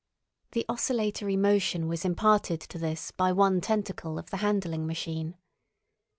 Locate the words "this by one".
2.79-3.61